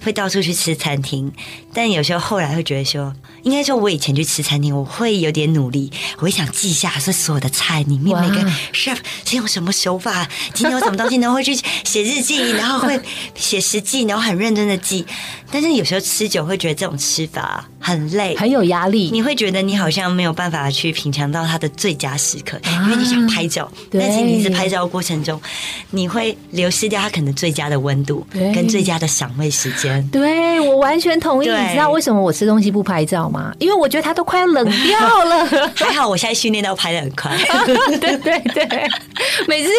[0.08, 1.30] 会到处去吃餐厅，
[1.74, 8.42] 但有时候后来会觉得说，应该说，我以前去吃餐厅，我会有点努力，我会想记下这所有的菜里面每个
[8.72, 12.98] chef 是用什么手法，今天有什么东西，然后会去写日记，然后会
[13.36, 15.06] 写实际，然后很认真的记。
[15.52, 19.10] 但是有时候吃久会觉得这种吃法很累，很有压力。
[19.12, 25.42] 你会觉得你好像没有办法去品尝到它的最佳时刻，因为你想拍照，但是你一直拍照过程中，
[25.92, 29.97] 你会流失掉它可能最佳的温度跟最佳的赏味时间。
[30.12, 31.50] 对，我完全同意。
[31.50, 33.54] 你知道为什么我吃东西不拍照吗？
[33.60, 35.46] 因为我觉得它都快要冷掉了。
[35.76, 37.38] 还好我现在训练到拍的很快。
[37.98, 38.90] 对 对对，
[39.48, 39.70] 每次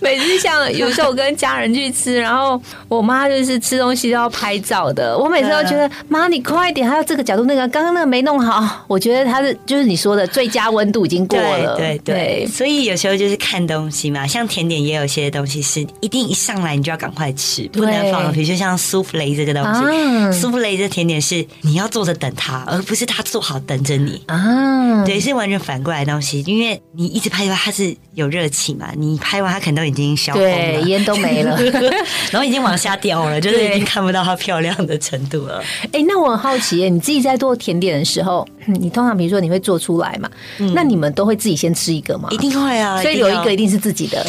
[0.00, 5.18] 每次像有时候我跟家人去吃，然后我妈就是吃东西都要拍照的。
[5.18, 8.84] 我每次都觉得妈，你快一点，还有这个角度那个，刚刚那个没弄好。
[8.86, 11.76] 我觉得它是就是你说的最佳温度已经过了。
[11.76, 18.32] 对对，所以有时候就是看东西嘛，像甜点也有些东西是一定一上来你就要赶快吃，不能放。
[18.32, 19.56] 比如说像苏芙蕾这个。
[19.56, 25.02] 东西，苏芙蕾这甜点是你要坐着等它，而不是它做好等着你啊。
[25.06, 31.56] 对，是完全反过来的东西，因为你一直拍的话，它是有热气嘛，你拍完它可能都已经消风了，烟都没了，
[32.30, 35.62] 然后已经往下掉了，就是已经看不到它漂亮的程度了。
[35.92, 40.30] 哎，那我很好奇，你自己在做甜点的时候，你通常比如说你会做出来嘛？
[40.74, 42.28] 那你们都会自己先吃一个吗？
[42.30, 44.24] 一定会啊，所以有一个一定是自己的。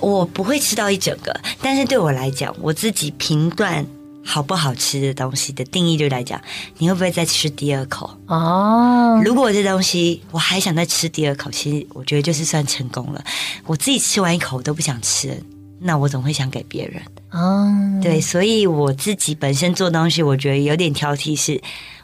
[0.00, 3.86] 我不会吃到一整个，但是对我来讲，我自己评断。
[4.26, 6.40] 好不好吃的东西的定义就来讲，
[6.78, 8.10] 你会不会再吃第二口？
[8.26, 13.24] 哦，如果这东西我还想再吃第二口，其实我觉得就是算成功了。
[13.64, 15.40] 我自己吃完一口我都不想吃，
[15.78, 17.00] 那我总会想给别人。
[17.30, 21.62] 哦，对，所以我自己本身做东西，我觉得有点挑剔，是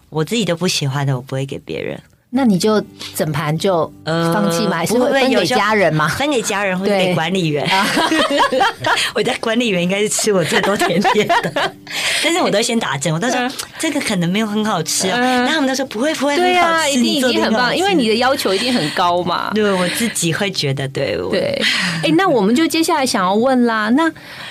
[0.09, 2.01] 我自己都不喜欢的，我不会给别人。
[2.35, 2.83] 那你就
[3.15, 4.79] 整盘就放弃吗？
[4.79, 6.09] 还是会分给家人吗？
[6.09, 7.69] 分给家人，会给管理员。
[9.15, 11.53] 我家管理员应该是吃我最多甜点的，
[12.25, 13.39] 但是我都先打针，我都说
[13.79, 15.19] 这个可能没有很好吃哦。
[15.19, 19.51] 那他们都说不会不会，对啊，一定已经很棒，因为你的要求一定很高嘛。
[19.55, 21.63] 对我自己会觉得对，对。
[22.03, 24.11] 哎，那我们就接下来想要问啦，那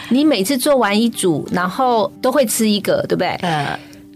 [0.10, 3.30] 你每次做完一组，然后都会吃一个，对不对？
[3.42, 3.68] 嗯。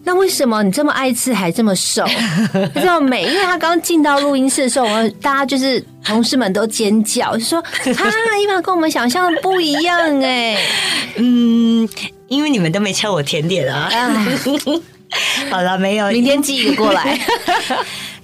[0.05, 2.05] 那为什么你这么爱吃还这么瘦，
[2.75, 3.23] 这么美？
[3.23, 7.59] 因为他刚进到录音室的时候，我们大家就是同事们都尖叫，就说
[7.97, 10.57] ：“啊，伊玛跟我们想象的不一样哎。
[11.17, 11.89] ”嗯，
[12.27, 13.89] 因为你们都没敲我甜点啊。
[15.49, 17.19] 好了，没有，明天寄一个过来。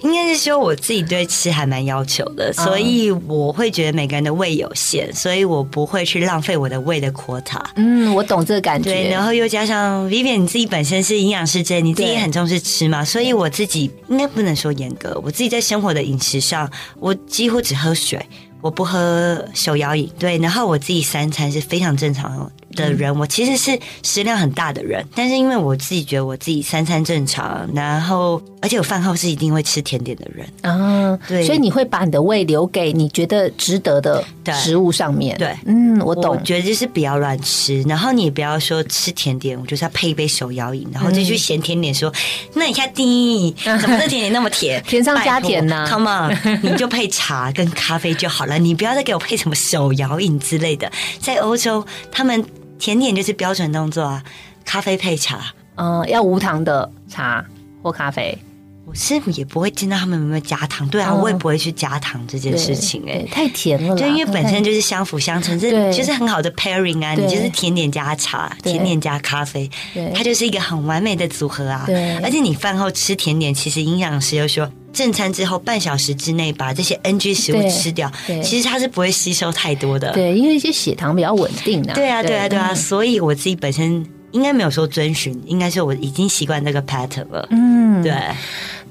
[0.02, 7.60] 应该是说我自己对吃还蛮要求的，所以我会觉得每个人的胃有限，所以我不会去浪费我的胃的 quota。
[7.76, 8.90] 嗯，我懂这个感觉。
[8.90, 18.24] 对，然后又加上 Vivian 你自己本身是营养师，这你自己也很重视吃嘛，所以我自己应该不能说严格，我自己在生活的饮食上，我几乎只喝水。
[18.60, 30.46] 我不喝手摇饮，对，然后我自己三餐是非常正常的人，我其实是食量很大的人，但是因为我自己觉得我自己三餐正常，然后而且我饭后是一定会吃甜点的人。
[30.62, 42.12] 啊，对，所以你会把你的胃留给你觉得值得的食物上面，对，嗯，我懂，我觉得就是不要乱吃，然后你也不要说吃甜点，我就是要配一杯手摇饮，然后就去嫌甜点说，
[42.54, 43.04] 那你看第
[43.46, 48.58] 一，怎么这甜点那么甜， 甜上加甜呢？Come on， 你就配茶跟咖啡就好了。
[48.58, 52.44] 你不要再给我配什么手摇饮之类的，在欧洲，他们
[52.82, 54.24] 甜点就是标准动作啊，
[54.64, 57.44] 咖啡配茶，嗯，要无糖的茶
[57.80, 58.36] 或咖啡。
[58.84, 69.70] 我是也不会见到他们有没有加糖，对啊，我也不会去加糖这件事情，哎，太甜了，就因为本身就是相辅相成，这就是很好的 pairing 啊，你就是甜点加茶，甜点加咖啡，
[70.12, 71.84] 它就是一个很完美的组合啊。
[71.86, 74.68] 对，而且你饭后吃甜点，其实营养师又说。
[74.92, 78.10] 正餐之后半小时之内把这些 NG 食物吃掉，
[78.42, 80.12] 其实它是不会吸收太多的。
[80.12, 81.94] 对，因为一些血糖比较稳定的。
[81.94, 87.48] 对啊，对啊，对啊，所以我自己本身应该没有说遵循，应该是我已经习惯这个 pattern 了。
[87.50, 88.12] 嗯，对。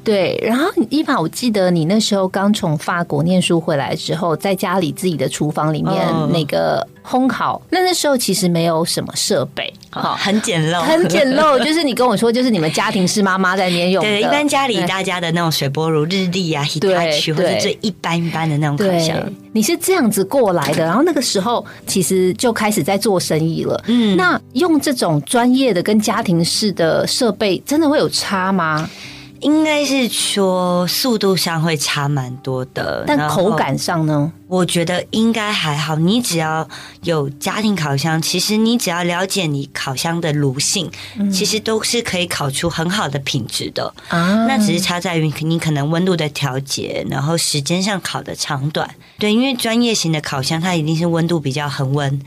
[0.04, 5.96] 对，然后伊玛，我记得你那时候刚从法国念书回来之后，在家里自己的厨房里面
[6.34, 11.58] 那个烘烤，那那时候其实没有什么设备，好，很简陋，很简陋。
[11.64, 19.18] 就是你跟我说，就是你们家庭式妈妈在那边用，对，一般家里大家的那种水波炉、日历啊、Hitachi 或者最一般一般的那种烤箱，
[19.52, 20.86] 你是这样子过来的。
[20.86, 23.84] 然后那个时候其实就开始在做生意了。
[23.88, 28.90] 嗯，那用这种专业的跟家庭式的设备，真的会有差吗？
[29.42, 34.32] 应该是说速度上会差蛮多的，但口感上呢？
[34.48, 35.96] 我觉得应该还好。
[35.96, 36.68] 你只要
[37.04, 40.92] 有家庭烤箱，其实你只要了解你烤箱的炉性，
[41.32, 44.46] 其实都是可以烤出很好的品质的啊。
[44.46, 48.90] 那只是差在于你可能温度的调节，然后时间上烤的长短。
[49.18, 52.22] 对，因为专业型的烤箱，它一定是温度比较恒温。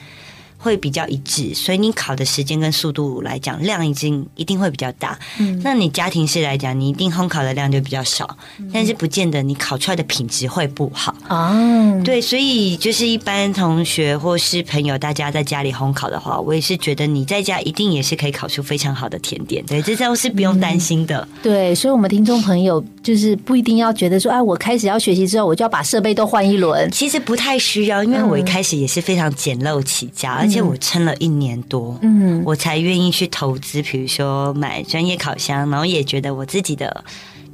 [0.64, 5.18] 会比较一致，所以你烤的时间跟速度来讲，量已经一定会比较大。
[5.38, 8.36] 嗯，那你家庭式来讲，你一定烘烤的量就比较少，
[8.72, 12.00] 但是不见得你烤出来的品质会不好哦。
[12.02, 19.62] 对，所以就是一般同学或是朋友，大家在家里烘烤的话，我也是觉得你在家一定也是可以烤出非常好的甜点。
[19.66, 21.28] 对，这都是不用担心的。
[21.42, 26.90] 对，所以我们听众朋友就是不一定要觉得说，哎，我开始要学习之后，我就要把设备都换一轮。
[26.90, 30.54] 其实不太需要，因为我一开始也是非常简陋起家，而且。
[30.54, 37.04] 且我撑了一年多，嗯，我才愿意去投资，比如说买专业烤箱，然后也觉得我自己的。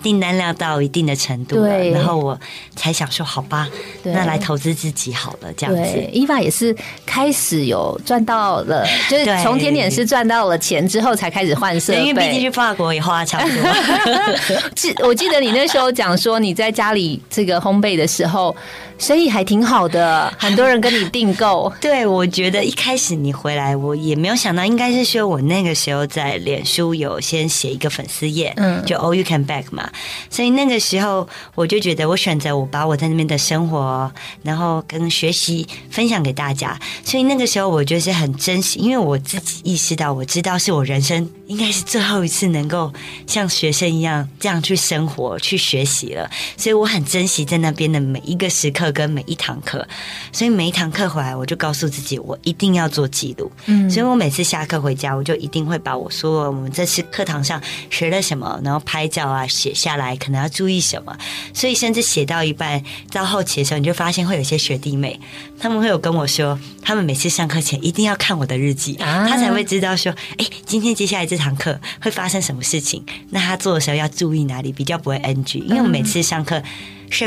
[0.03, 2.39] 订单量到一定的程度了，然后我
[2.75, 3.69] 才想说，好吧，
[4.03, 6.09] 那来投资自己好了，这样子。
[6.13, 6.75] 伊娃也是
[7.07, 12.01] 开始有赚到了， 就是从甜点师赚到了钱之后，才开始换设备。
[12.01, 14.61] 因为毕竟去法国也花差不多。
[14.75, 18.55] 记我记得你那时候讲说，你在家里这个烘焙的时候，
[18.99, 21.73] 生意还挺好的，很多人跟你订购。
[21.81, 29.90] 对，我觉得一开始你回来，我也没有想到，应该是说我那个时候在脸书有先写一个粉丝页，嗯，就 All You Can Back 嘛。
[30.29, 34.11] 所以那个时候，我就觉得我选择我把我在那边的生活，
[34.43, 36.79] 然后跟学习分享给大家。
[37.05, 42.93] 所以那个时候，我就是很珍惜，因为我自己意识到，我知道是我人生应该是最后一次能够
[43.27, 46.31] 像学生一样这样去生活、去学习了。
[46.57, 49.87] 所以我很珍惜在那边的每一个时刻跟每一堂课。
[50.33, 53.51] 所以每一堂课回来，我就告诉自己，我一定要做记录。
[53.67, 60.11] 嗯，所以我每次下课回家，我就一定会把我说我们这次课堂上学了什么，然后拍照啊，写下来。
[60.17, 61.17] 可能要注意什么，
[61.55, 65.19] 所以甚至写到一半到后期的时候，你就发现会有些学弟妹，
[65.59, 76.63] 他们会有跟我说，他们每次上课前一定要看我的日记，他才会知道说，哎，今天接下来这堂课会发生什么事情，那他做的时候要注意哪里，比较不会 NG，因为我每次上课。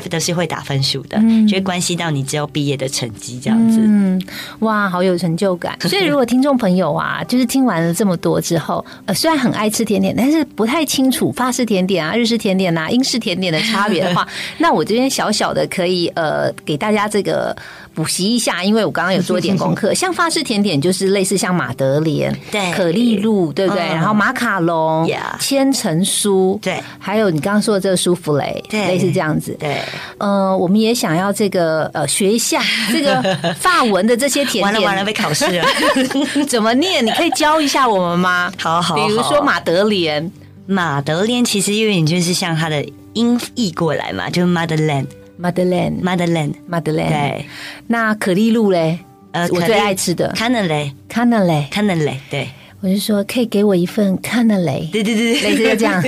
[0.10, 1.18] 都是会打分数的，
[1.48, 3.80] 就会关系到你之后毕业的成绩这样子。
[3.82, 4.22] 嗯，
[4.60, 5.78] 哇，好有成就感。
[5.82, 17.56] 所以如果听众朋友啊，就是听完了这么多之后，呃，虽然很爱吃甜点，但是不太清楚法式甜点啊、日式甜点啊、英式甜点的差别的话， 那我这边小小的可以呃给大家这个。
[17.94, 19.94] 补习一下，因为我刚刚有做一点功课。
[19.96, 23.84] 像法式甜点就是类似像马德莲、对可丽露，对不对？
[23.84, 29.56] 然后马卡龙、千层酥，对，还有你刚刚说的这个舒芙蕾，对，类似这样子。
[29.60, 29.82] 对，
[30.18, 33.22] 呃，我们也想要这个呃学一下这个
[33.60, 34.64] 法文的这些甜点。
[34.64, 35.66] 完了完了，被考试了，
[36.48, 37.06] 怎么念？
[37.06, 38.52] 你可以教一下我们吗？
[38.58, 40.32] 好好，比如说马德莲，
[40.66, 42.84] 马德莲其实因为你就是像它的。
[43.16, 45.06] 音译过来嘛，就是 motherland。
[45.44, 46.54] Madeleine motherland。
[46.70, 47.10] Madeleine。
[47.10, 47.46] 对，
[47.88, 49.00] 那可丽露嘞？
[49.34, 51.90] 呃我最爱吃的 c a n a l e c a n a l e c a n
[51.90, 52.48] a l e 对，
[52.82, 56.04] 我就说可以给我一份 c a n a l e 对对对类似就这样。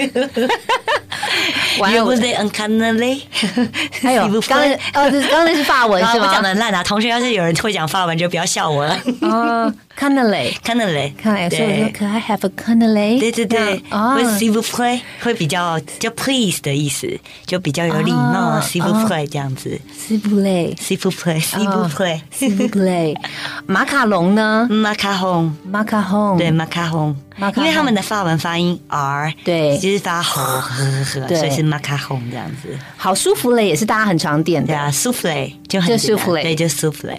[1.91, 3.24] ，You 我 would say un c a n a l e
[4.04, 6.84] 还有刚才哦，这刚才是法文是我讲的烂啊！
[6.86, 8.95] 同学要是有人会讲法文，就不要笑我了。
[9.21, 12.45] 哦 c a n a l e c a n a l e 看来所以我说对可 I have
[12.45, 17.08] a c a n a l e 对对对，哦会 vous plaît 会比较就 please 的意思，
[17.46, 22.19] 就比较有礼貌哦，s'il vous plaît 这样子 s i v o u l a i，s'il vous plaît，s'il vous plaît。
[22.31, 23.15] s i v o u l a i
[23.65, 24.67] 马卡龙呢？
[24.69, 32.67] 马卡洪，马卡洪对，马卡洪马，卡洪因为他们的法文发音 r，对就是发吼呵呵呵，所以是马卡洪这样子。
[32.98, 34.67] 好舒服嘞，也是大家很常点的。
[34.67, 37.17] 对啊，souffle 就很就简单 souffle 对，就 souffle。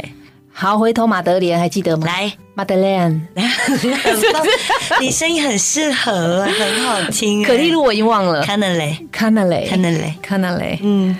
[0.59, 2.07] 好，回头马德莲还记得吗？
[2.07, 3.21] 来，，Madeleine，
[5.01, 7.43] 你声音很适合，很好听。
[7.45, 8.43] 可丽露我已经忘了。
[8.43, 9.91] c a n a l e c a n a l e c a n a
[9.91, 11.19] l e c a n a l e 嗯，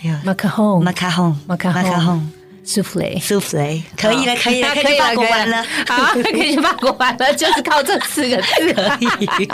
[0.00, 2.30] 还有马卡洪马卡洪，马卡洪
[2.66, 3.02] 马卡洪。
[3.02, 3.20] souffle。
[3.22, 5.64] souffle 可以了，可以了， 可以了，可以去法国玩了。
[5.88, 8.74] 好，可以去法国玩了，就是靠这四个字。
[8.74, 9.48] 可以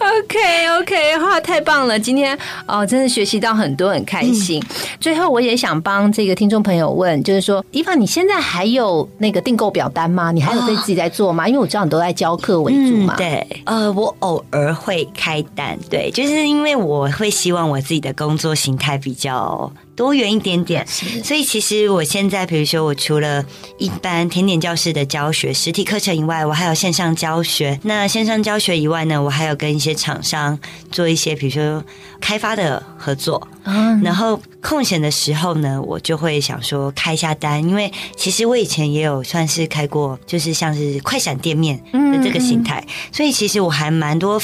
[0.00, 1.98] OK OK，哇，太棒了！
[1.98, 2.36] 今天
[2.66, 4.62] 哦，真的学习到很多，很开心。
[5.00, 10.32] 最后，我也想帮这个听众朋友问，就是说，伊凡，你现在还有那个订购表单吗？
[10.32, 11.46] 你还有对自己在做吗？
[11.48, 13.14] 因为我知道你都在教课为主嘛。
[13.14, 23.44] 嗯，对，呃，我偶尔会开单，对，就是因为我会希望我自己的工作形态比较多元一点点，所以其实我现在，比如说我除了
[23.78, 27.78] 一般甜点教室的教学实体课程以外，我还有线上教学。
[27.84, 30.58] 那线上教学以外呢，我还有跟一些厂商
[30.90, 31.84] 做一些，比如说
[32.20, 33.46] 开发的合作。
[33.64, 44.42] 嗯，然后空闲的时候呢，我就会想说开一下单，因为其实我以前也有算是开过，就是像是快闪店面的这个形态，所以其实我还蛮多。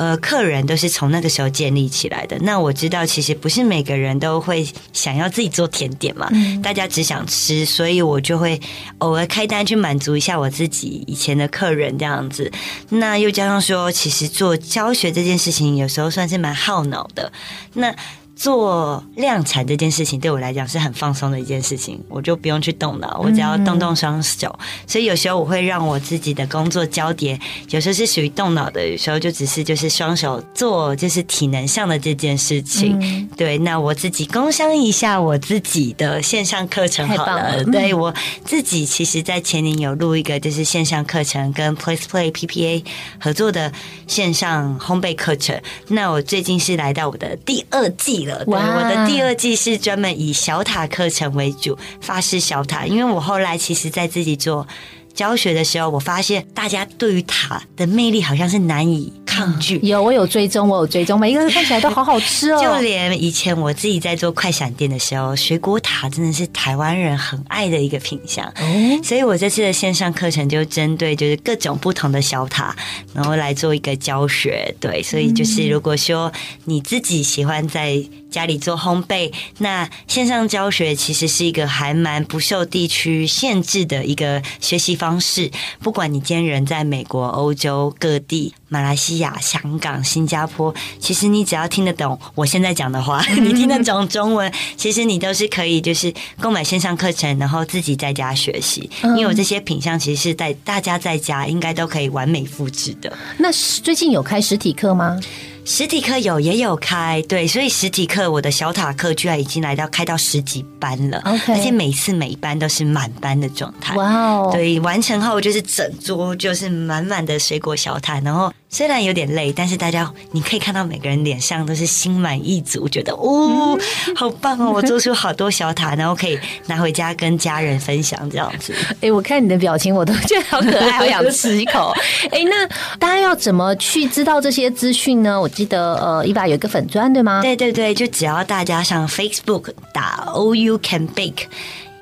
[0.00, 2.38] 呃，客人都是从那个时候建立起来的。
[2.38, 6.26] 那我知道，其实不是每个人都会想要自己做甜点嘛，
[6.62, 8.58] 大家只想吃，所以我就会
[9.00, 12.50] 偶尔开单去满足一下我自己以前的客人这样子。
[12.88, 17.30] 那又加上说，其实做教学这件事情，有时候算是蛮耗脑的。
[17.74, 17.94] 那
[18.40, 24.58] 做量产这件事情对我来讲是很放松的一件事情，我就不用去动脑，我只要动动双手。
[24.86, 27.38] 所以有时候我会让我自己的工作交叠，
[27.68, 33.28] 有时候是属于动脑的，有时候就只是就是双手做就是体能上的这件事情。
[33.36, 37.64] 对，那我自己工商一下我自己的线上课程好了了。
[37.64, 38.14] 对我
[38.46, 42.82] 自己其实，在前年有录一个就是线上课程，跟 Place Play PPA
[43.18, 43.70] 合作的
[44.06, 45.60] 线上烘焙课程。
[45.88, 52.86] 那我最近是来到我的第二季了，对，我的第二季是专门以小塔课程为主，法式小塔。
[52.86, 54.66] 因为我后来其实，在自己做。
[55.12, 62.58] 教学的时候，我发现大家对于塔的魅力好像是难以抗拒，有我有追踪，我有追踪，每一个看起来都好好吃哦。
[62.62, 68.46] 就连以前我自己在做快闪店的时候，水果塔真的是台湾人很爱的一个品相。
[68.46, 72.74] 哦，所以我这次的线上课程就针对就是各种不同的小塔，
[73.12, 74.72] 然后来做一个教学。
[74.78, 76.32] 对，所以就是如果说
[76.66, 78.00] 你自己喜欢在
[78.30, 85.50] 家里做烘焙，那线上教学其实是一个还蛮不受地区限制的一个学习方式。
[85.82, 98.88] 不管你今天人在美国、欧洲各地、马来西亚、香港、新加坡，其实你只要听得懂我现在讲的话， 你听得懂中文，其实你都是可以就是购买线上课程，然后自己在家学习。
[99.02, 103.12] 因为我这些品相其实是在大家在家应该都可以完美复制的。
[103.38, 103.50] 那
[103.82, 105.18] 最近有开实体课吗？
[105.64, 113.94] 实体课有也有开，对，所以实体课我的小塔课居然已经来到开到十几班了而且每次每一班都是满班的状态。
[113.94, 123.76] 哇哦，对，完成后就是整桌就是满满的水果小塔，然后虽然有点累，但是大家你可以看到每个人脸上都是心满意足，觉得哦，
[124.14, 128.72] 好棒哦，我做出好多小塔，然后可以拿回家跟家人分享这样子。
[129.02, 131.92] 哎、我看你的表情，我都觉得好可爱，好想吃一口。
[132.30, 132.64] 哎、那
[132.96, 135.40] 大家要怎么去知道这些资讯呢？
[135.40, 137.42] 我记得呃，伊爸有一个粉砖对吗？
[137.42, 141.46] 对对对，就只要大家上 Facebook 打 O U Can Bake。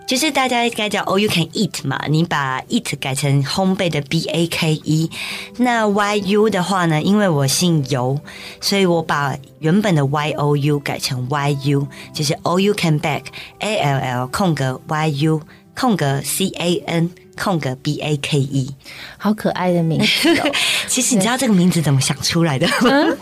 [0.09, 5.11] 就是大家应该叫 all you can eat 嘛，你把 eat 改成烘焙的 B A K E，
[5.59, 8.19] 那 Y U 的话呢，因为我姓尤，
[8.59, 13.27] 所以我把原本的 Y O U 改成 Y U，就是 all you can bake
[13.59, 15.43] A L L 空格 Y U
[15.77, 18.75] 空格 C A N 空格 B A K E。
[19.19, 20.51] 好可爱的名字哦，
[20.89, 23.15] 其实你知道这个名字怎么想出来的吗？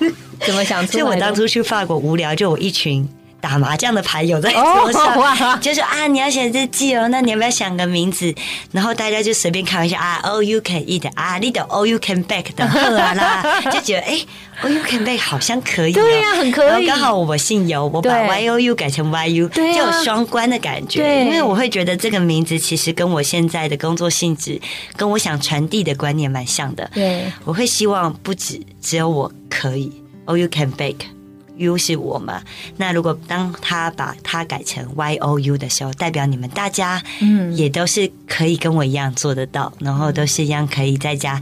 [0.46, 1.02] 怎么想出来的？
[1.02, 3.06] 就我当初去法国无聊，就我一群
[3.40, 8.34] 打麻将的牌友在桌上，就说啊，你要写日记哦，那你要不要想个名字？
[8.72, 14.18] 然后大家就随便开玩笑啊，all you can eat 啊，你的 all you can bake 的喝啊啦， 就觉得哎
[14.62, 16.86] ，all you can bake 好像可以，对呀，很可以。
[16.86, 21.02] 刚好我姓尤，我把 y o u 改成 y u，就有双关的感觉。
[21.02, 24.60] 对，因为我会觉得这个名字其实跟我现在的工作性质，
[24.96, 26.90] 跟我想传递的观念蛮像的。
[26.92, 29.92] 对，我会希望不止只有我可以
[30.26, 31.15] ，all you can bake。
[31.56, 32.42] U 是我嘛？
[32.76, 41.40] 那如果当他把它改成 Y O U 的时候，代表你们大家，嗯，也都是可以跟我一样做得到，然后都是一样可以在家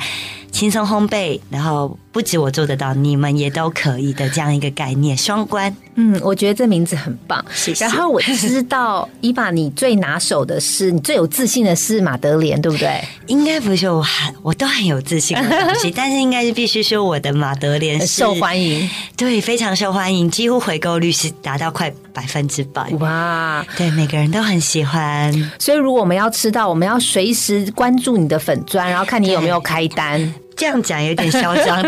[0.51, 1.99] 轻松烘焙，然后。
[2.15, 5.75] 不止我做得到，你们也都可以的这样一个概念，双关。
[5.97, 7.45] 嗯，我觉得这名字很棒。
[7.53, 7.85] 谢谢。
[7.85, 13.03] 然后我知道伊爸，你最拿手的是，你最有自信的是马德莲，对不对？
[13.27, 22.89] 应该不是，我很我都很有自信的东西，但是应该是必须说我的马德莲受欢迎，对，非常受欢迎，几乎回购率是达到快百分之百。
[23.01, 25.33] 哇，对，每个人都很喜欢。
[25.59, 30.33] 所以如果我们要吃到，我们要随时关注你的粉砖，然后看你有没有开单。
[30.57, 31.83] 这样讲有点嚣张，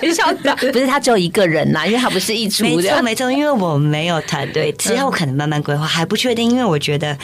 [0.00, 2.70] 但嚣张不是他只有一个人呐，因为他不是一出的。
[2.70, 6.50] 没错没错，因为我没有团队，之后可能慢慢规划，还不确定。
[6.50, 7.16] 因为我觉得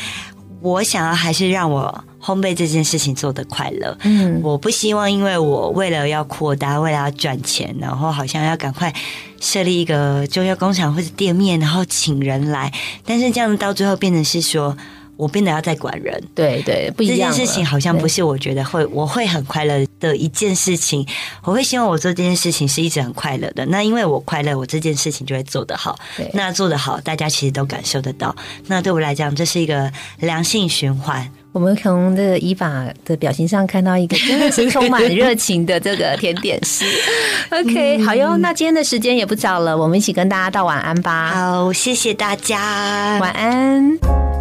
[0.61, 3.97] 我想要还是让我烘焙这件事情做的快乐。
[4.03, 8.93] 嗯，我不希望因为我为了要扩大，为了要赚钱，然后好像要赶快
[9.41, 12.72] 设立一个中药工厂或者店面，然后请人来，
[13.05, 14.76] 但是这样到最后变成是说。
[15.17, 17.31] 我变得要再管人，对对，不一样。
[17.31, 21.07] 这件事情好像不是我觉得会，我会很快乐的一件事情。
[21.45, 23.65] 我会希望我做这件事情是一直很快乐的。
[23.67, 25.97] 那因为我快乐，我这件事情就会做得好。
[26.33, 28.35] 那做得好，大家其实都感受得到。
[28.67, 31.31] 那对我来讲，这是一个良性循环。
[31.53, 36.87] 我们从这个伊法的表情上看到一个真的是充满热情的这个甜点师。
[37.53, 38.39] OK，好哟。
[38.39, 41.33] 那今天的时间也不早了，我们一起跟大家道晚安吧。
[41.35, 44.32] 好，谢谢大家，晚安。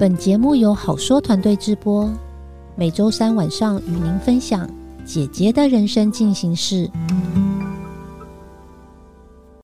[0.00, 2.10] 本节目由好说团队制播，
[2.74, 4.66] 每周三晚上与您分享
[5.04, 6.90] 姐姐的人生进行式。